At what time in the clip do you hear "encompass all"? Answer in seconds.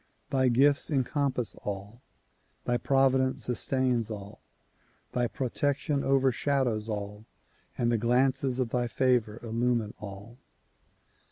0.89-2.01